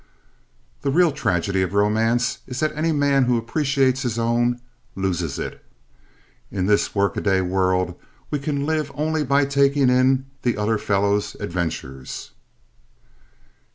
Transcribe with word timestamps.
The 0.81 0.89
real 0.89 1.11
tragedy 1.11 1.61
of 1.61 1.75
romance 1.75 2.39
is 2.47 2.59
that 2.59 2.75
any 2.75 2.91
man 2.91 3.25
who 3.25 3.37
appreciates 3.37 4.01
his 4.01 4.17
own 4.17 4.59
loses 4.95 5.37
it. 5.37 5.63
In 6.49 6.65
this 6.65 6.95
workaday 6.95 7.41
world 7.41 7.93
we 8.31 8.39
can 8.39 8.65
live 8.65 8.91
only 8.95 9.23
by 9.23 9.45
taking 9.45 9.91
in 9.91 10.25
the 10.41 10.57
other 10.57 10.79
fellow's 10.79 11.35
adventures. 11.35 12.31